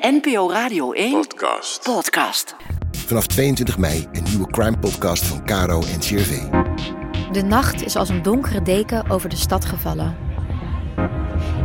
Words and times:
NPO 0.00 0.50
Radio 0.50 0.92
1 0.92 1.12
Podcast. 1.12 1.82
podcast. 1.82 2.56
Vanaf 3.06 3.26
22 3.26 3.78
mei 3.78 4.08
een 4.12 4.22
nieuwe 4.22 4.46
crime 4.46 4.78
podcast 4.78 5.24
van 5.24 5.44
Caro 5.44 5.82
en 5.82 5.98
CRV. 5.98 6.38
De 7.32 7.42
nacht 7.42 7.84
is 7.84 7.96
als 7.96 8.08
een 8.08 8.22
donkere 8.22 8.62
deken 8.62 9.10
over 9.10 9.28
de 9.28 9.36
stad 9.36 9.64
gevallen. 9.64 10.16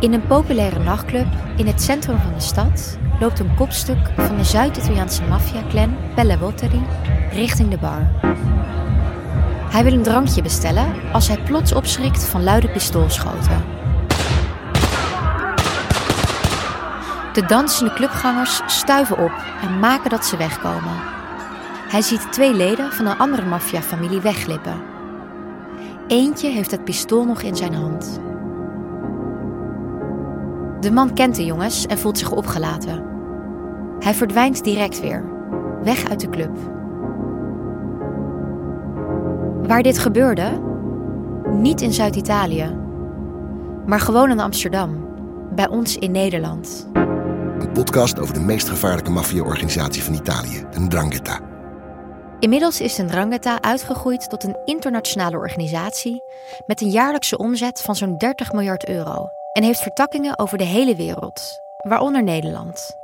In 0.00 0.12
een 0.12 0.26
populaire 0.26 0.78
nachtclub 0.78 1.26
in 1.56 1.66
het 1.66 1.82
centrum 1.82 2.18
van 2.18 2.32
de 2.34 2.40
stad 2.40 2.98
loopt 3.20 3.38
een 3.38 3.54
kopstuk 3.54 4.10
van 4.16 4.36
de 4.36 4.44
Zuid-Italiaanse 4.44 5.22
maffia-clan 5.22 5.96
Pelle 6.14 6.38
richting 7.32 7.70
de 7.70 7.78
bar. 7.78 8.10
Hij 9.70 9.84
wil 9.84 9.92
een 9.92 10.02
drankje 10.02 10.42
bestellen 10.42 11.12
als 11.12 11.28
hij 11.28 11.42
plots 11.42 11.72
opschrikt 11.72 12.24
van 12.24 12.42
luide 12.42 12.68
pistoolschoten. 12.68 13.79
De 17.32 17.46
dansende 17.46 17.92
clubgangers 17.92 18.62
stuiven 18.66 19.18
op 19.18 19.32
en 19.62 19.78
maken 19.78 20.10
dat 20.10 20.26
ze 20.26 20.36
wegkomen. 20.36 20.96
Hij 21.88 22.02
ziet 22.02 22.32
twee 22.32 22.54
leden 22.54 22.92
van 22.92 23.06
een 23.06 23.18
andere 23.18 23.46
maffiafamilie 23.46 24.20
wegglippen. 24.20 24.82
Eentje 26.06 26.48
heeft 26.48 26.70
het 26.70 26.84
pistool 26.84 27.24
nog 27.24 27.42
in 27.42 27.56
zijn 27.56 27.74
hand. 27.74 28.20
De 30.80 30.90
man 30.90 31.14
kent 31.14 31.36
de 31.36 31.44
jongens 31.44 31.86
en 31.86 31.98
voelt 31.98 32.18
zich 32.18 32.30
opgelaten. 32.30 33.04
Hij 33.98 34.14
verdwijnt 34.14 34.64
direct 34.64 35.00
weer, 35.00 35.24
weg 35.82 36.08
uit 36.08 36.20
de 36.20 36.28
club. 36.28 36.56
Waar 39.66 39.82
dit 39.82 39.98
gebeurde? 39.98 40.60
Niet 41.50 41.80
in 41.80 41.92
Zuid-Italië, 41.92 42.76
maar 43.86 44.00
gewoon 44.00 44.30
in 44.30 44.40
Amsterdam, 44.40 45.08
bij 45.54 45.68
ons 45.68 45.96
in 45.96 46.10
Nederland. 46.10 46.88
Een 47.60 47.72
podcast 47.72 48.18
over 48.18 48.34
de 48.34 48.40
meest 48.40 48.68
gevaarlijke 48.68 49.10
maffia-organisatie 49.10 50.02
van 50.02 50.14
Italië, 50.14 50.64
de 50.70 50.80
Ndrangheta. 50.80 51.40
Inmiddels 52.38 52.80
is 52.80 52.94
de 52.94 53.02
Ndrangheta 53.02 53.62
uitgegroeid 53.62 54.30
tot 54.30 54.44
een 54.44 54.56
internationale 54.64 55.36
organisatie 55.36 56.22
met 56.66 56.80
een 56.80 56.90
jaarlijkse 56.90 57.38
omzet 57.38 57.80
van 57.80 57.96
zo'n 57.96 58.16
30 58.16 58.52
miljard 58.52 58.88
euro 58.88 59.28
en 59.52 59.62
heeft 59.62 59.80
vertakkingen 59.80 60.38
over 60.38 60.58
de 60.58 60.64
hele 60.64 60.96
wereld, 60.96 61.60
waaronder 61.88 62.22
Nederland. 62.22 62.98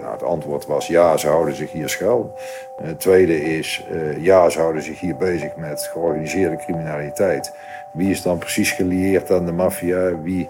Nou, 0.00 0.12
het 0.12 0.22
antwoord 0.22 0.66
was 0.66 0.86
ja, 0.86 1.16
ze 1.16 1.28
houden 1.28 1.54
zich 1.54 1.72
hier 1.72 1.88
schuil. 1.88 2.34
Eh, 2.78 2.86
Het 2.86 3.00
tweede 3.00 3.42
is 3.58 3.84
eh, 3.90 4.24
ja, 4.24 4.50
ze 4.50 4.58
houden 4.58 4.82
zich 4.82 5.00
hier 5.00 5.16
bezig 5.16 5.56
met 5.56 5.88
georganiseerde 5.92 6.56
criminaliteit. 6.56 7.54
Wie 7.92 8.10
is 8.10 8.22
dan 8.22 8.38
precies 8.38 8.70
gelieerd 8.70 9.30
aan 9.30 9.46
de 9.46 9.52
maffia, 9.52 10.20
wie 10.20 10.48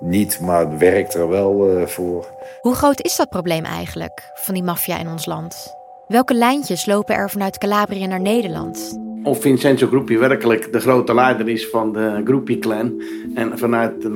niet, 0.00 0.40
maar 0.40 0.78
werkt 0.78 1.14
er 1.14 1.28
wel 1.28 1.68
eh, 1.68 1.86
voor. 1.86 2.26
Hoe 2.60 2.74
groot 2.74 3.02
is 3.02 3.16
dat 3.16 3.28
probleem 3.28 3.64
eigenlijk 3.64 4.30
van 4.34 4.54
die 4.54 4.62
maffia 4.62 4.98
in 4.98 5.08
ons 5.08 5.26
land? 5.26 5.76
Welke 6.08 6.34
lijntjes 6.34 6.86
lopen 6.86 7.14
er 7.14 7.30
vanuit 7.30 7.58
Calabrië 7.58 8.06
naar 8.06 8.20
Nederland? 8.20 8.98
Of 9.22 9.40
Vincenzo 9.40 9.86
Gruppi 9.86 10.18
werkelijk 10.18 10.72
de 10.72 10.80
grote 10.80 11.14
leider 11.14 11.48
is 11.48 11.68
van 11.68 11.92
de 11.92 12.20
Gruppi-clan. 12.24 13.02
En 13.34 13.58
vanuit 13.58 14.02
de 14.02 14.08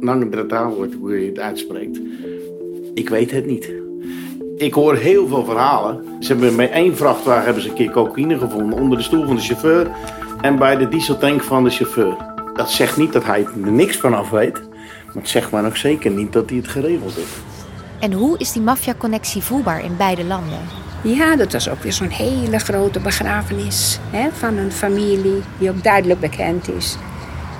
Nangdreta, 0.00 0.70
hoe 1.00 1.20
je 1.20 1.26
het 1.26 1.38
uitspreekt. 1.38 2.00
Ik 2.94 3.08
weet 3.08 3.30
het 3.30 3.46
niet. 3.46 3.72
Ik 4.56 4.74
hoor 4.74 4.96
heel 4.96 5.28
veel 5.28 5.44
verhalen. 5.44 6.04
Ze 6.20 6.32
hebben 6.32 6.56
bij 6.56 6.70
één 6.70 6.96
vrachtwagen 6.96 7.44
hebben 7.44 7.62
ze 7.62 7.68
een 7.68 7.74
keer 7.74 7.90
cocaïne 7.90 8.38
gevonden 8.38 8.78
onder 8.78 8.98
de 8.98 9.04
stoel 9.04 9.26
van 9.26 9.36
de 9.36 9.42
chauffeur. 9.42 9.90
En 10.40 10.58
bij 10.58 10.76
de 10.76 10.88
dieseltank 10.88 11.42
van 11.42 11.64
de 11.64 11.70
chauffeur. 11.70 12.16
Dat 12.54 12.70
zegt 12.70 12.96
niet 12.96 13.12
dat 13.12 13.24
hij 13.24 13.46
er 13.64 13.72
niks 13.72 13.96
van 13.96 14.14
af 14.14 14.30
weet. 14.30 14.65
Maar 15.16 15.24
het 15.24 15.34
zegt 15.34 15.50
maar 15.50 15.66
ook 15.66 15.76
zeker 15.76 16.10
niet 16.10 16.32
dat 16.32 16.48
hij 16.48 16.58
het 16.58 16.68
geregeld 16.68 17.14
heeft. 17.14 17.36
En 17.98 18.12
hoe 18.12 18.38
is 18.38 18.52
die 18.52 18.62
maffia-connectie 18.62 19.42
voelbaar 19.42 19.84
in 19.84 19.96
beide 19.96 20.24
landen? 20.24 20.58
Ja, 21.02 21.36
dat 21.36 21.52
was 21.52 21.68
ook 21.68 21.82
weer 21.82 21.92
zo'n 21.92 22.08
hele 22.08 22.58
grote 22.58 23.00
begrafenis 23.00 23.98
hè, 24.10 24.28
van 24.32 24.56
een 24.56 24.72
familie 24.72 25.42
die 25.58 25.70
ook 25.70 25.82
duidelijk 25.82 26.20
bekend 26.20 26.68
is. 26.68 26.96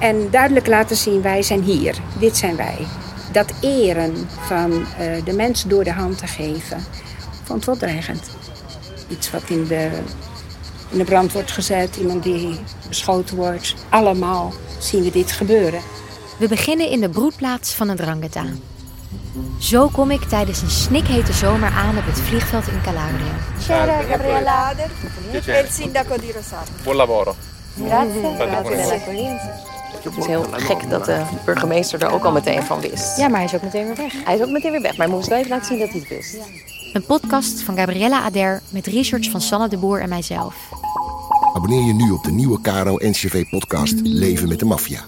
En 0.00 0.30
duidelijk 0.30 0.66
laten 0.66 0.96
zien, 0.96 1.22
wij 1.22 1.42
zijn 1.42 1.62
hier, 1.62 1.94
dit 2.18 2.36
zijn 2.36 2.56
wij. 2.56 2.78
Dat 3.32 3.52
eren 3.60 4.14
van 4.46 4.72
eh, 4.72 5.24
de 5.24 5.32
mensen 5.32 5.68
door 5.68 5.84
de 5.84 5.92
hand 5.92 6.18
te 6.18 6.26
geven, 6.26 6.78
vond 7.42 7.64
wel 7.64 7.76
dreigend. 7.76 8.30
Iets 9.08 9.30
wat 9.30 9.42
in 9.46 9.66
de, 9.66 9.88
in 10.90 10.98
de 10.98 11.04
brand 11.04 11.32
wordt 11.32 11.50
gezet, 11.50 11.96
iemand 11.96 12.22
die 12.22 12.58
beschoten 12.88 13.36
wordt. 13.36 13.74
Allemaal 13.88 14.52
zien 14.78 15.02
we 15.02 15.10
dit 15.10 15.32
gebeuren. 15.32 15.80
We 16.38 16.48
beginnen 16.48 16.90
in 16.90 17.00
de 17.00 17.08
broedplaats 17.08 17.74
van 17.74 17.88
een 17.88 17.96
Drangheta. 17.96 18.44
Zo 19.58 19.88
kom 19.88 20.10
ik 20.10 20.22
tijdens 20.22 20.62
een 20.62 20.70
snikhete 20.70 21.32
zomer 21.32 21.68
aan 21.68 21.98
op 21.98 22.06
het 22.06 22.20
vliegveld 22.20 22.68
in 22.68 22.80
Calabria. 22.82 23.34
Cara 23.66 24.02
Gabriella 24.02 24.52
Ader 24.52 24.90
e 25.32 25.58
il 25.58 25.66
sindaco 25.70 26.16
di 26.16 26.32
Rosario. 26.32 26.72
Buon 26.82 26.96
lavoro. 26.96 27.34
Het 30.02 30.16
is 30.16 30.26
heel 30.26 30.46
gek 30.52 30.90
dat 30.90 31.04
de 31.04 31.22
burgemeester 31.44 32.02
er 32.02 32.10
ook 32.10 32.24
al 32.24 32.32
meteen 32.32 32.62
van 32.62 32.80
wist. 32.80 33.16
Ja, 33.16 33.28
maar 33.28 33.36
hij 33.36 33.44
is 33.44 33.54
ook 33.54 33.62
meteen 33.62 33.86
weer 33.86 33.96
weg. 33.96 34.12
Hij 34.24 34.34
is 34.34 34.40
ook 34.40 34.50
meteen 34.50 34.70
weer 34.70 34.82
weg, 34.82 34.96
maar 34.96 35.06
hij 35.06 35.16
moest 35.16 35.28
wel 35.28 35.38
even 35.38 35.50
laten 35.50 35.66
zien 35.66 35.78
dat 35.78 35.88
hij 35.88 35.98
het 35.98 36.08
wist. 36.08 36.36
Een 36.92 37.04
podcast 37.04 37.60
van 37.60 37.76
Gabriella 37.76 38.22
Ader 38.22 38.62
met 38.68 38.86
research 38.86 39.30
van 39.30 39.40
Sanne 39.40 39.68
de 39.68 39.76
Boer 39.76 40.00
en 40.00 40.08
mijzelf. 40.08 40.54
Abonneer 41.54 41.84
je 41.84 41.94
nu 41.94 42.10
op 42.10 42.24
de 42.24 42.30
nieuwe 42.30 42.60
Caro 42.60 42.96
en 42.96 43.12
CRV 43.12 43.48
podcast 43.48 43.94
Leven 44.02 44.48
met 44.48 44.58
de 44.58 44.64
Maffia. 44.64 45.04